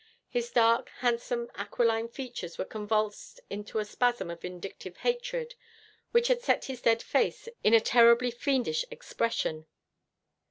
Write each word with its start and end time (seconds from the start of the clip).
His 0.29 0.49
dark, 0.49 0.89
handsome, 1.01 1.51
aquiline 1.53 2.07
features 2.07 2.57
were 2.57 2.65
convulsed 2.65 3.39
into 3.51 3.77
a 3.77 3.85
spasm 3.85 4.31
of 4.31 4.41
vindictive 4.41 4.97
hatred, 4.97 5.53
which 6.09 6.27
had 6.27 6.41
set 6.41 6.65
his 6.65 6.81
dead 6.81 7.03
face 7.03 7.47
in 7.63 7.75
a 7.75 7.79
terribly 7.79 8.31
fiendish 8.31 8.83
expression. 8.89 9.67